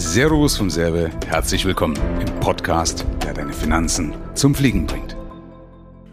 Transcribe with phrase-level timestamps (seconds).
[0.00, 5.16] Servus vom Serve, herzlich willkommen im Podcast, der deine Finanzen zum Fliegen bringt.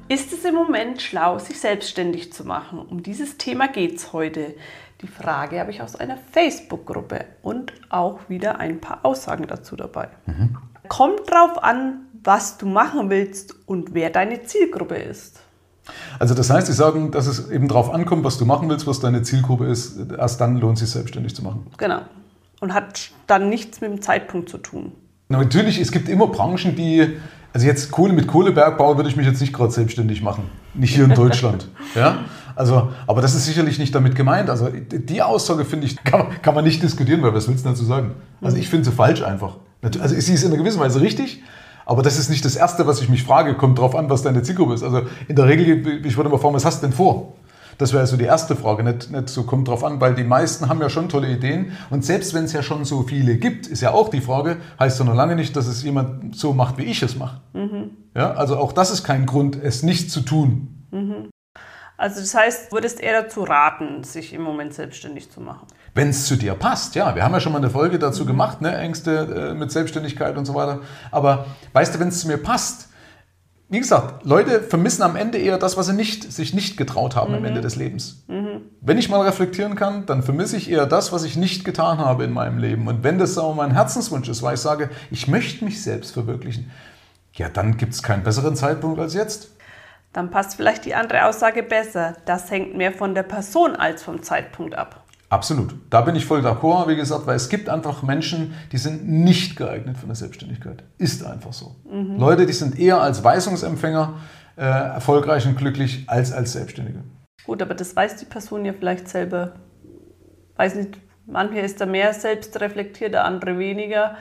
[0.08, 2.80] Ist es im Moment schlau, sich selbstständig zu machen?
[2.80, 4.56] Um dieses Thema geht es heute.
[5.04, 10.08] Die Frage habe ich aus einer Facebook-Gruppe und auch wieder ein paar Aussagen dazu dabei.
[10.26, 10.58] Mhm.
[10.88, 15.42] Kommt drauf an, was du machen willst und wer deine Zielgruppe ist.
[16.18, 19.00] Also das heißt, Sie sagen, dass es eben darauf ankommt, was du machen willst, was
[19.00, 20.00] deine Zielgruppe ist.
[20.18, 21.68] Erst dann lohnt es sich selbstständig zu machen.
[21.78, 22.02] Genau.
[22.60, 24.94] Und hat dann nichts mit dem Zeitpunkt zu tun.
[25.30, 27.18] Natürlich, es gibt immer Branchen, die,
[27.54, 30.50] also jetzt Kohle mit Kohlebergbau würde ich mich jetzt nicht gerade selbstständig machen.
[30.74, 31.70] Nicht hier in Deutschland.
[31.96, 32.20] ja?
[32.56, 34.50] Also, aber das ist sicherlich nicht damit gemeint.
[34.50, 37.84] Also die Aussage finde ich, kann, kann, man nicht diskutieren, weil was willst du dazu
[37.84, 38.12] sagen?
[38.42, 39.58] Also ich finde sie falsch einfach.
[39.82, 41.44] Also sie ist in einer gewissen Weise richtig,
[41.86, 43.56] aber das ist nicht das Erste, was ich mich frage.
[43.56, 44.84] Kommt drauf an, was deine Zielgruppe ist.
[44.84, 47.34] Also in der Regel, ich würde mal fragen, was hast du denn vor?
[47.78, 48.84] Das wäre so die erste Frage.
[48.84, 51.74] Nicht, nicht so kommt drauf an, weil die meisten haben ja schon tolle Ideen.
[51.90, 55.00] Und selbst wenn es ja schon so viele gibt, ist ja auch die Frage, heißt
[55.00, 57.42] ja noch lange nicht, dass es jemand so macht, wie ich es mache.
[57.54, 57.92] Mhm.
[58.16, 60.88] Ja, also auch das ist kein Grund, es nicht zu tun.
[60.92, 61.30] Mhm.
[61.98, 65.68] Also das heißt, würdest eher dazu raten, sich im Moment selbstständig zu machen?
[65.94, 67.16] Wenn es zu dir passt, ja.
[67.16, 68.28] Wir haben ja schon mal eine Folge dazu mhm.
[68.28, 68.76] gemacht, ne?
[68.78, 70.82] Ängste äh, mit Selbstständigkeit und so weiter.
[71.12, 72.90] Aber weißt du, wenn es zu mir passt,
[73.68, 77.32] wie gesagt, Leute vermissen am Ende eher das, was sie nicht, sich nicht getraut haben
[77.32, 77.38] mhm.
[77.40, 78.24] am Ende des Lebens.
[78.28, 78.62] Mhm.
[78.82, 82.24] Wenn ich mal reflektieren kann, dann vermisse ich eher das, was ich nicht getan habe
[82.24, 82.88] in meinem Leben.
[82.88, 86.72] Und wenn das auch mein Herzenswunsch ist, weil ich sage, ich möchte mich selbst verwirklichen,
[87.34, 89.50] ja, dann gibt es keinen besseren Zeitpunkt als jetzt
[90.16, 92.16] dann passt vielleicht die andere Aussage besser.
[92.26, 95.04] Das hängt mehr von der Person als vom Zeitpunkt ab.
[95.30, 95.76] Absolut.
[95.90, 99.56] Da bin ich voll d'accord, wie gesagt, weil es gibt einfach Menschen, die sind nicht
[99.56, 100.84] geeignet für eine Selbstständigkeit.
[100.98, 101.76] Ist einfach so.
[101.90, 102.18] Mhm.
[102.18, 104.16] Leute, die sind eher als Weisungsempfänger
[104.56, 107.04] äh, erfolgreich und glücklich als als Selbstständige.
[107.46, 109.54] Gut, aber das weiß die Person ja vielleicht selber.
[110.56, 114.18] Weiß nicht, manche ist da mehr selbst reflektiert, der andere weniger.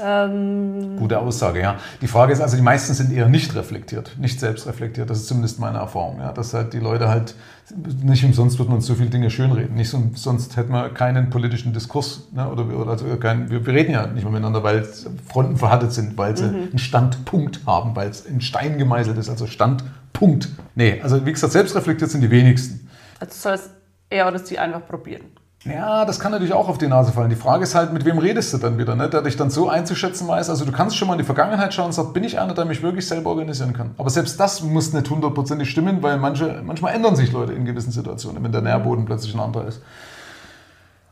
[0.00, 1.78] Ähm Gute Aussage, ja.
[2.00, 5.10] Die Frage ist also, die meisten sind eher nicht reflektiert, nicht selbst reflektiert.
[5.10, 6.18] Das ist zumindest meine Erfahrung.
[6.18, 6.32] Ja.
[6.32, 7.34] Dass halt die Leute halt,
[8.02, 9.76] nicht umsonst würden uns so viele Dinge schönreden.
[9.76, 12.28] Nicht sonst hätten wir keinen politischen Diskurs.
[12.32, 14.84] Ne, oder, oder also kein, wir, wir, reden ja nicht mehr miteinander, weil
[15.28, 16.68] Fronten verhärtet sind, weil sie mhm.
[16.70, 20.48] einen Standpunkt haben, weil es in Stein gemeißelt ist, also Standpunkt.
[20.74, 22.88] Nee, also wie gesagt, selbst reflektiert sind die wenigsten.
[23.20, 23.70] Also soll es
[24.08, 25.24] eher oder sie einfach probieren.
[25.64, 27.30] Ja, das kann natürlich auch auf die Nase fallen.
[27.30, 29.08] Die Frage ist halt, mit wem redest du dann wieder, ne?
[29.08, 30.50] der dich dann so einzuschätzen weiß.
[30.50, 32.64] Also du kannst schon mal in die Vergangenheit schauen und sagen, bin ich einer, der
[32.64, 33.92] mich wirklich selber organisieren kann.
[33.96, 37.92] Aber selbst das muss nicht hundertprozentig stimmen, weil manche, manchmal ändern sich Leute in gewissen
[37.92, 39.80] Situationen, wenn der Nährboden plötzlich ein anderer ist.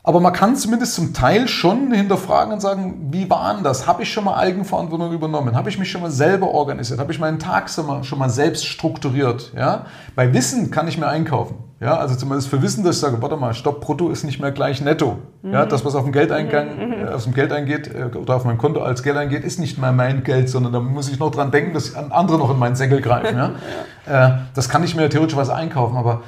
[0.03, 3.85] Aber man kann zumindest zum Teil schon hinterfragen und sagen, wie war das?
[3.85, 5.55] Habe ich schon mal Eigenverantwortung übernommen?
[5.55, 6.99] Habe ich mich schon mal selber organisiert?
[6.99, 9.53] Habe ich meinen Tag schon mal selbst strukturiert?
[9.55, 9.85] Ja?
[10.15, 11.57] Bei Wissen kann ich mir einkaufen.
[11.79, 11.97] Ja?
[11.97, 14.81] Also zumindest für Wissen, dass ich sage, warte mal, Stopp, Brutto ist nicht mehr gleich
[14.81, 15.19] Netto.
[15.43, 15.53] Mhm.
[15.53, 15.67] Ja?
[15.67, 16.85] Das, was auf dem Geldeingang, mhm.
[16.85, 17.05] mhm.
[17.05, 19.77] äh, aus dem Geld eingeht äh, oder auf mein Konto als Geld eingeht, ist nicht
[19.77, 22.75] mehr mein Geld, sondern da muss ich noch dran denken, dass andere noch in meinen
[22.75, 23.37] Säckel greifen.
[23.37, 23.51] Ja?
[24.07, 24.27] ja.
[24.27, 26.21] Äh, das kann ich mir theoretischerweise einkaufen, aber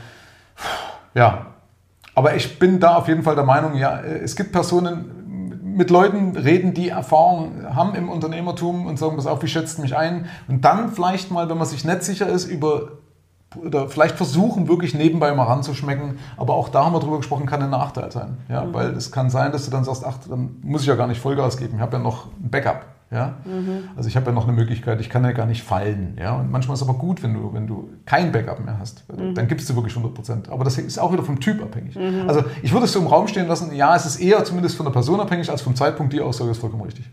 [1.16, 1.53] ja,
[2.16, 5.24] aber ich bin da auf jeden Fall der Meinung, ja, es gibt Personen,
[5.76, 9.98] mit Leuten reden, die Erfahrung haben im Unternehmertum und sagen, pass auf, wie schätzt mich
[9.98, 10.28] ein?
[10.48, 12.90] Und dann vielleicht mal, wenn man sich nicht sicher ist, über
[13.56, 16.18] oder vielleicht versuchen, wirklich nebenbei mal ranzuschmecken.
[16.38, 18.38] Aber auch da haben wir drüber gesprochen, kann ein Nachteil sein.
[18.50, 18.66] Ja?
[18.66, 18.74] Mhm.
[18.74, 21.22] Weil es kann sein, dass du dann sagst, ach, dann muss ich ja gar nicht
[21.22, 22.86] Vollgas geben, ich habe ja noch ein Backup.
[23.14, 23.38] Ja?
[23.46, 23.90] Mhm.
[23.96, 26.18] Also ich habe ja noch eine Möglichkeit, ich kann ja gar nicht fallen.
[26.20, 26.36] Ja?
[26.36, 29.06] Und manchmal ist es aber gut, wenn du, wenn du kein Backup mehr hast.
[29.16, 29.36] Mhm.
[29.36, 30.50] Dann gibst du wirklich 100 Prozent.
[30.50, 31.96] Aber das ist auch wieder vom Typ abhängig.
[31.96, 32.28] Mhm.
[32.28, 34.86] Also ich würde es so im Raum stehen lassen, ja, es ist eher zumindest von
[34.86, 36.12] der Person abhängig als vom Zeitpunkt.
[36.12, 37.10] Die Aussage ist vollkommen richtig.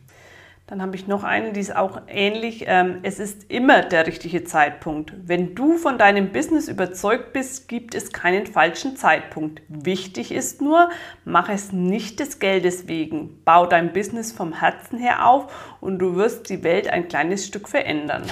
[0.70, 2.66] Dann habe ich noch eine, die ist auch ähnlich.
[2.68, 5.12] Ähm, es ist immer der richtige Zeitpunkt.
[5.20, 9.62] Wenn du von deinem Business überzeugt bist, gibt es keinen falschen Zeitpunkt.
[9.66, 10.90] Wichtig ist nur,
[11.24, 13.42] mach es nicht des Geldes wegen.
[13.44, 17.68] Bau dein Business vom Herzen her auf und du wirst die Welt ein kleines Stück
[17.68, 18.22] verändern.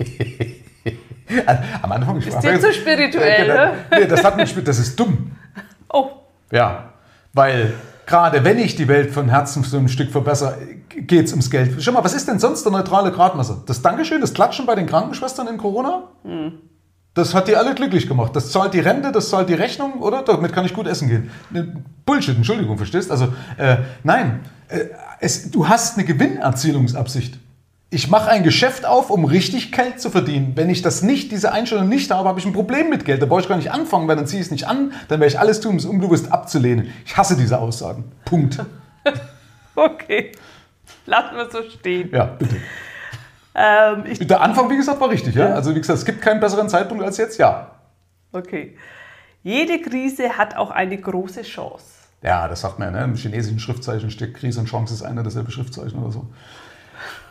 [1.82, 3.72] Am Anfang ist dir zu spirituell, ne?
[3.92, 5.30] Nee, das hat mich, das ist dumm.
[5.88, 6.10] Oh.
[6.50, 6.93] Ja,
[7.34, 7.74] weil
[8.06, 10.56] gerade wenn ich die Welt von Herzen so ein Stück verbessere,
[10.88, 11.82] geht es ums Geld.
[11.82, 13.62] Schau mal, was ist denn sonst der neutrale Gradmesser?
[13.66, 16.04] Das Dankeschön, das Klatschen bei den Krankenschwestern in Corona?
[16.22, 16.52] Hm.
[17.14, 18.34] Das hat die alle glücklich gemacht.
[18.34, 20.22] Das zahlt die Rente, das zahlt die Rechnung, oder?
[20.22, 21.30] Damit kann ich gut essen gehen.
[21.50, 23.10] Ne, Bullshit, Entschuldigung, verstehst?
[23.10, 24.86] Also, äh, nein, äh,
[25.20, 27.38] es, du hast eine Gewinnerzielungsabsicht.
[27.90, 30.52] Ich mache ein Geschäft auf, um richtig Geld zu verdienen.
[30.56, 33.22] Wenn ich das nicht, diese Einstellung nicht habe, habe ich ein Problem mit Geld.
[33.22, 35.32] Da brauche ich gar nicht anfangen, weil dann ziehe ich es nicht an, dann werde
[35.32, 36.92] ich alles tun, um es unbewusst abzulehnen.
[37.06, 38.10] Ich hasse diese Aussagen.
[38.24, 38.58] Punkt.
[39.76, 40.32] okay.
[41.06, 42.10] Lassen wir so stehen.
[42.12, 42.56] Ja, bitte.
[43.54, 45.36] Ähm, Der Anfang, wie gesagt, war richtig.
[45.36, 45.54] Ja?
[45.54, 47.70] Also wie gesagt, es gibt keinen besseren Zeitpunkt als jetzt, ja.
[48.32, 48.76] Okay.
[49.44, 51.84] Jede Krise hat auch eine große Chance.
[52.22, 53.04] Ja, das sagt man ja, ne?
[53.04, 56.26] im chinesischen Schriftzeichen steht Krise und Chance ist einer dasselbe Schriftzeichen oder so.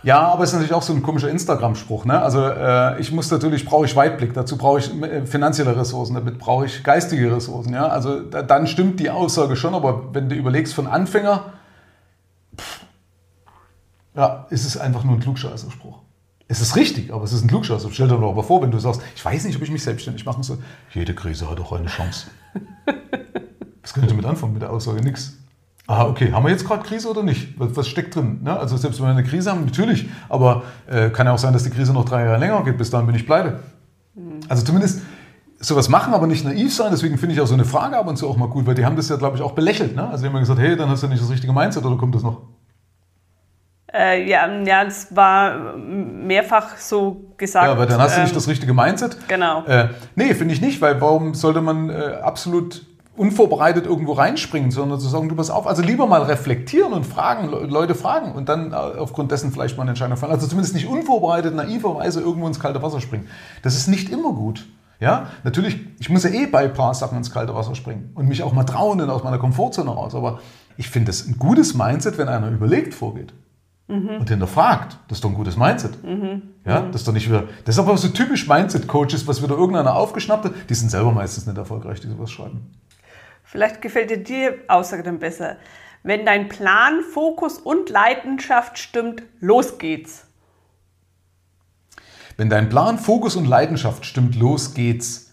[0.03, 2.05] Ja, aber es ist natürlich auch so ein komischer Instagram-Spruch.
[2.05, 2.21] Ne?
[2.21, 6.39] Also äh, ich muss natürlich, brauche ich Weitblick, dazu brauche ich äh, finanzielle Ressourcen, damit
[6.39, 7.73] brauche ich geistige Ressourcen.
[7.73, 7.87] Ja?
[7.87, 11.53] Also da, dann stimmt die Aussage schon, aber wenn du überlegst von Anfänger,
[12.57, 12.81] pff,
[14.15, 15.99] ja, ist es einfach nur ein Klugscheißerspruch.
[16.47, 17.89] Es ist richtig, aber es ist ein Klugscheißer.
[17.91, 20.25] Stell dir doch aber vor, wenn du sagst, ich weiß nicht, ob ich mich selbstständig
[20.25, 20.59] machen soll.
[20.93, 22.27] Jede Krise hat doch eine Chance.
[23.81, 25.01] Was könnt ihr damit anfangen mit der Aussage?
[25.01, 25.37] Nix.
[25.85, 27.55] Ah, okay, haben wir jetzt gerade Krise oder nicht?
[27.57, 28.39] Was, steckt drin?
[28.43, 28.57] Ne?
[28.57, 31.63] Also selbst wenn wir eine Krise haben, natürlich, aber äh, kann ja auch sein, dass
[31.63, 33.59] die Krise noch drei Jahre länger geht, bis dahin bin ich pleite.
[34.15, 34.39] Mhm.
[34.47, 35.01] Also zumindest
[35.59, 36.87] sowas machen, aber nicht naiv sein.
[36.91, 38.85] Deswegen finde ich auch so eine Frage ab und zu auch mal gut, weil die
[38.85, 39.95] haben das ja, glaube ich, auch belächelt.
[39.95, 40.07] Ne?
[40.07, 42.15] Also die haben ja gesagt, hey, dann hast du nicht das richtige Mindset oder kommt
[42.15, 42.41] das noch?
[43.93, 47.65] Äh, ja, ja, es war mehrfach so gesagt.
[47.65, 49.17] Ja, aber dann hast du nicht ähm, das richtige Mindset.
[49.27, 49.63] Genau.
[49.65, 52.85] Äh, nee, finde ich nicht, weil warum sollte man äh, absolut
[53.15, 57.47] unvorbereitet irgendwo reinspringen, sondern zu sagen, du pass auf, also lieber mal reflektieren und fragen,
[57.47, 60.31] Leute fragen und dann äh, aufgrund dessen vielleicht mal eine Entscheidung fallen.
[60.31, 63.27] Also zumindest nicht unvorbereitet, naiverweise irgendwo ins kalte Wasser springen.
[63.61, 64.65] Das ist nicht immer gut.
[64.99, 68.27] Ja, natürlich, ich muss ja eh bei ein paar Sachen ins kalte Wasser springen und
[68.27, 70.15] mich auch mal trauen und aus meiner Komfortzone raus.
[70.15, 70.39] Aber
[70.77, 73.33] ich finde es ein gutes Mindset, wenn einer überlegt vorgeht.
[73.87, 74.17] Mhm.
[74.21, 74.97] Und hinterfragt.
[75.07, 76.03] Das ist doch ein gutes Mindset.
[76.03, 76.41] Mhm.
[76.65, 77.43] Ja, das ist doch nicht wieder.
[77.65, 80.53] Das ist aber so typisch Mindset-Coaches, was wieder irgendeiner aufgeschnappt hat.
[80.69, 82.71] Die sind selber meistens nicht erfolgreich, die sowas schreiben.
[83.53, 85.57] Vielleicht gefällt dir die Aussage dann besser.
[86.01, 90.25] Wenn dein Plan, Fokus und Leidenschaft stimmt, los geht's.
[92.35, 95.32] Wenn dein Plan, Fokus und Leidenschaft stimmt, los geht's.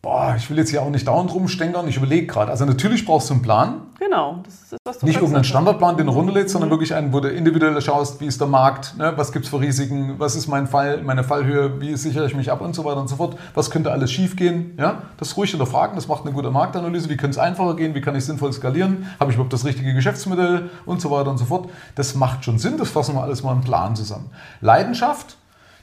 [0.00, 2.52] Boah, ich will jetzt hier auch nicht dauernd rumstänkern, ich überlege gerade.
[2.52, 3.80] Also natürlich brauchst du einen Plan.
[3.98, 6.52] Genau, das ist was du Nicht irgendeinen Standardplan, den du runterlädst, mhm.
[6.52, 9.12] sondern wirklich einen, wo du individuell schaust, wie ist der Markt, ne?
[9.16, 12.52] was gibt es für Risiken, was ist mein Fall, meine Fallhöhe, wie sichere ich mich
[12.52, 13.36] ab und so weiter und so fort.
[13.54, 14.76] Was könnte alles schiefgehen?
[14.78, 15.02] Ja?
[15.16, 17.08] Das ruhig hinterfragen, das macht eine gute Marktanalyse.
[17.08, 17.96] Wie könnte es einfacher gehen?
[17.96, 19.10] Wie kann ich sinnvoll skalieren?
[19.18, 21.68] Habe ich überhaupt das richtige Geschäftsmodell und so weiter und so fort?
[21.96, 24.30] Das macht schon Sinn, das fassen wir alles mal im Plan zusammen.
[24.60, 25.38] Leidenschaft,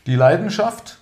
[0.08, 1.00] die Leidenschaft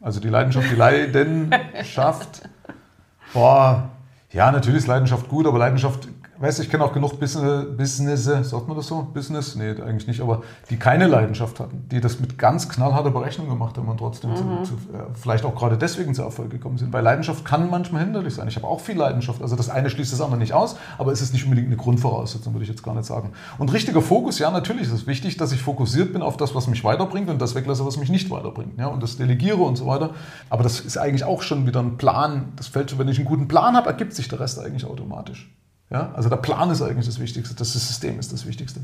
[0.00, 2.48] also die Leidenschaft, die Leidenschaft.
[3.32, 3.90] Boah,
[4.32, 6.08] ja, natürlich ist Leidenschaft gut, aber Leidenschaft
[6.40, 9.02] weißt du, ich kenne auch genug Business, Business, sagt man das so?
[9.12, 9.56] Business?
[9.56, 13.76] Nee, eigentlich nicht, aber die keine Leidenschaft hatten, die das mit ganz knallharter Berechnung gemacht
[13.76, 14.64] haben und trotzdem mhm.
[14.64, 16.92] zu, zu, äh, vielleicht auch gerade deswegen zu Erfolg gekommen sind.
[16.92, 18.48] Weil Leidenschaft kann manchmal hinderlich sein.
[18.48, 19.42] Ich habe auch viel Leidenschaft.
[19.42, 22.54] Also das eine schließt das andere nicht aus, aber es ist nicht unbedingt eine Grundvoraussetzung,
[22.54, 23.32] würde ich jetzt gar nicht sagen.
[23.58, 26.66] Und richtiger Fokus, ja, natürlich ist es wichtig, dass ich fokussiert bin auf das, was
[26.66, 28.78] mich weiterbringt und das weglasse, was mich nicht weiterbringt.
[28.78, 30.10] Ja, und das delegiere und so weiter.
[30.50, 32.52] Aber das ist eigentlich auch schon wieder ein Plan.
[32.56, 35.50] Das fällt schon, wenn ich einen guten Plan habe, ergibt sich der Rest eigentlich automatisch.
[35.90, 36.12] Ja?
[36.14, 38.80] Also der Plan ist eigentlich das Wichtigste, das System ist das Wichtigste.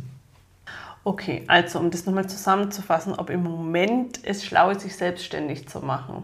[1.04, 5.80] Okay, also um das nochmal zusammenzufassen, ob im Moment es schlau ist, sich selbstständig zu
[5.80, 6.22] machen.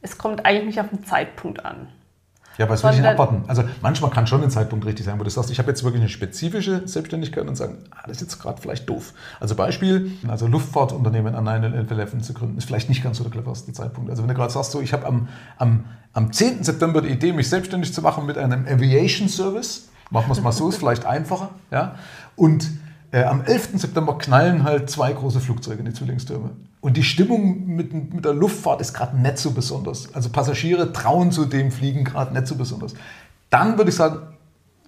[0.00, 1.88] Es kommt eigentlich nicht auf den Zeitpunkt an.
[2.58, 3.44] Ja, was will ich abwarten?
[3.48, 6.00] Also manchmal kann schon ein Zeitpunkt richtig sein, wo du sagst, ich habe jetzt wirklich
[6.00, 9.12] eine spezifische Selbstständigkeit und sagen, ah, das ist jetzt gerade vielleicht doof.
[9.40, 13.72] Also Beispiel, also Luftfahrtunternehmen an 9-11 zu gründen, ist vielleicht nicht ganz so der cleverste
[13.72, 14.08] Zeitpunkt.
[14.08, 16.64] Also wenn du gerade sagst, so, ich habe am, am, am 10.
[16.64, 20.52] September die Idee, mich selbstständig zu machen mit einem Aviation Service, Machen wir es mal
[20.52, 21.50] so, ist vielleicht einfacher.
[21.70, 21.96] Ja?
[22.36, 22.70] Und
[23.10, 23.70] äh, am 11.
[23.74, 26.50] September knallen halt zwei große Flugzeuge in die Zwillingstürme.
[26.80, 30.14] Und die Stimmung mit, mit der Luftfahrt ist gerade nicht so besonders.
[30.14, 32.94] Also Passagiere trauen zu dem Fliegen gerade nicht so besonders.
[33.50, 34.18] Dann würde ich sagen,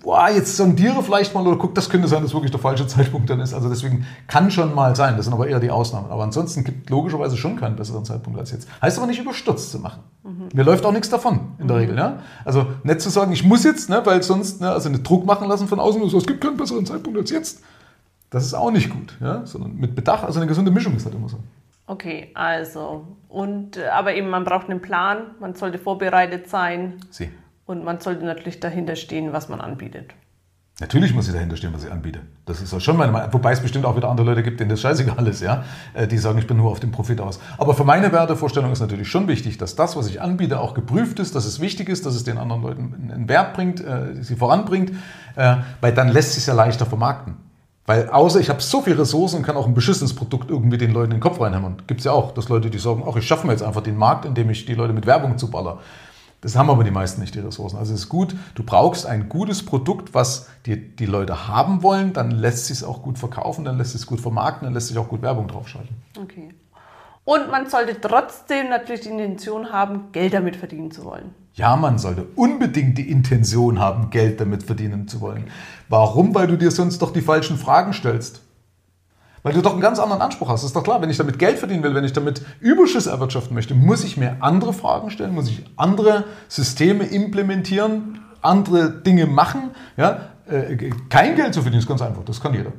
[0.03, 3.29] boah, jetzt sondiere vielleicht mal oder guck, das könnte sein, dass wirklich der falsche Zeitpunkt
[3.29, 3.55] dann ist.
[3.55, 6.11] Also deswegen kann schon mal sein, das sind aber eher die Ausnahmen.
[6.11, 8.69] Aber ansonsten gibt logischerweise schon keinen besseren Zeitpunkt als jetzt.
[8.81, 10.03] Heißt aber nicht überstürzt zu machen.
[10.23, 10.49] Mhm.
[10.53, 11.83] Mir läuft auch nichts davon in der mhm.
[11.83, 11.97] Regel.
[11.99, 12.19] Ja?
[12.45, 15.49] Also nicht zu sagen, ich muss jetzt, ne, weil sonst, ne, also nicht Druck machen
[15.49, 17.63] lassen von außen, so, es gibt keinen besseren Zeitpunkt als jetzt.
[18.31, 19.45] Das ist auch nicht gut, ja?
[19.47, 21.39] sondern mit Bedacht, also eine gesunde Mischung ist halt immer so.
[21.87, 27.01] Okay, also, und, äh, aber eben, man braucht einen Plan, man sollte vorbereitet sein.
[27.09, 27.31] Sie.
[27.69, 30.15] Und man sollte natürlich dahinter stehen, was man anbietet.
[30.81, 32.21] Natürlich muss ich dahinter stehen, was ich anbiete.
[32.47, 33.31] Das ist schon meine Meinung.
[33.35, 35.65] Wobei es bestimmt auch wieder andere Leute gibt, denen das scheißegal ist, ja.
[35.93, 37.41] Äh, die sagen, ich bin nur auf den Profit aus.
[37.59, 41.19] Aber für meine Wertevorstellung ist natürlich schon wichtig, dass das, was ich anbiete, auch geprüft
[41.19, 44.37] ist, dass es wichtig ist, dass es den anderen Leuten einen Wert bringt, äh, sie
[44.37, 44.93] voranbringt,
[45.37, 47.37] äh, weil dann lässt sich ja leichter vermarkten.
[47.85, 50.93] Weil außer ich habe so viele Ressourcen und kann auch ein beschissenes Produkt irgendwie den
[50.93, 51.83] Leuten in den Kopf reinhämmern.
[51.87, 53.97] Gibt es ja auch, dass Leute, die sagen, ach, ich schaffe mir jetzt einfach den
[53.97, 55.81] Markt, indem ich die Leute mit Werbung zuballer.
[56.41, 57.79] Das haben aber die meisten nicht, die Ressourcen.
[57.79, 62.13] Also es ist gut, du brauchst ein gutes Produkt, was die, die Leute haben wollen,
[62.13, 64.89] dann lässt sich es auch gut verkaufen, dann lässt sich es gut vermarkten, dann lässt
[64.89, 65.97] sich auch gut Werbung draufschalten.
[66.17, 66.51] Okay.
[67.25, 71.35] Und man sollte trotzdem natürlich die Intention haben, Geld damit verdienen zu wollen.
[71.55, 75.51] Ja, man sollte unbedingt die Intention haben, Geld damit verdienen zu wollen.
[75.89, 76.35] Warum?
[76.35, 78.43] Weil du dir sonst doch die falschen Fragen stellst.
[79.43, 80.63] Weil du doch einen ganz anderen Anspruch hast.
[80.63, 83.55] Das ist doch klar, wenn ich damit Geld verdienen will, wenn ich damit Überschuss erwirtschaften
[83.55, 89.71] möchte, muss ich mir andere Fragen stellen, muss ich andere Systeme implementieren, andere Dinge machen.
[89.97, 90.31] Ja?
[90.49, 92.73] Äh, kein Geld zu verdienen ist ganz einfach, das kann jeder.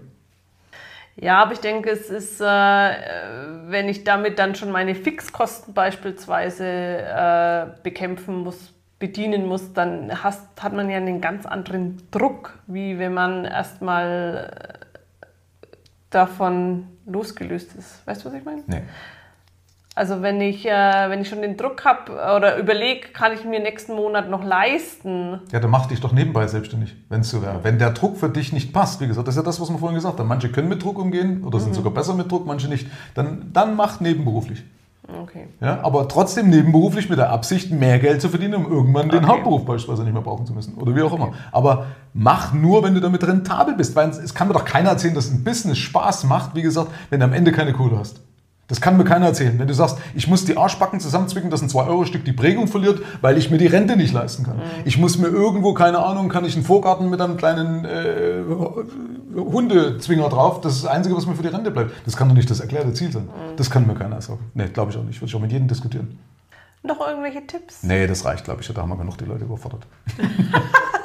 [1.21, 6.65] Ja, aber ich denke, es ist, äh, wenn ich damit dann schon meine Fixkosten beispielsweise
[6.65, 12.99] äh, bekämpfen muss, bedienen muss, dann hast, hat man ja einen ganz anderen Druck, wie
[12.99, 14.88] wenn man erstmal äh,
[16.09, 18.05] davon losgelöst ist.
[18.05, 18.63] Weißt du, was ich meine?
[18.67, 18.81] Nee.
[19.95, 23.59] Also wenn ich, äh, wenn ich schon den Druck habe oder überlege, kann ich mir
[23.59, 25.41] nächsten Monat noch leisten.
[25.51, 27.63] Ja, dann mach dich doch nebenbei selbstständig, wenn es so wäre.
[27.63, 29.77] Wenn der Druck für dich nicht passt, wie gesagt, das ist ja das, was wir
[29.77, 30.29] vorhin gesagt haben.
[30.29, 31.75] Manche können mit Druck umgehen oder sind mhm.
[31.75, 32.87] sogar besser mit Druck, manche nicht.
[33.13, 34.63] Dann, dann mach nebenberuflich.
[35.23, 35.47] Okay.
[35.61, 39.65] Ja, aber trotzdem nebenberuflich mit der Absicht, mehr Geld zu verdienen, um irgendwann den Hauptberuf
[39.65, 40.75] beispielsweise nicht mehr brauchen zu müssen.
[40.75, 41.23] Oder wie auch okay.
[41.23, 41.33] immer.
[41.51, 43.95] Aber mach nur, wenn du damit rentabel bist.
[43.95, 47.19] Weil es kann mir doch keiner erzählen, dass ein Business Spaß macht, wie gesagt, wenn
[47.19, 48.21] du am Ende keine Kohle hast.
[48.69, 49.57] Das kann mir keiner erzählen.
[49.57, 53.37] Wenn du sagst, ich muss die Arschbacken zusammenzwicken, dass ein 2-Euro-Stück die Prägung verliert, weil
[53.39, 54.57] ich mir die Rente nicht leisten kann.
[54.57, 54.61] Mhm.
[54.85, 58.41] Ich muss mir irgendwo, keine Ahnung, kann ich einen Vorgarten mit einem kleinen äh,
[59.33, 60.61] Hundezwinger drauf.
[60.61, 61.91] Das ist das Einzige, was mir für die Rente bleibt.
[62.05, 63.23] Das kann doch nicht das erklärte Ziel sein.
[63.23, 63.55] Mhm.
[63.57, 64.51] Das kann mir keiner sagen.
[64.53, 65.19] Nee, glaube ich auch nicht.
[65.21, 66.19] Würde ich auch mit jedem diskutieren.
[66.81, 67.83] Noch irgendwelche Tipps?
[67.83, 68.67] Nee, das reicht, glaube ich.
[68.67, 69.85] Da haben wir genug die Leute überfordert.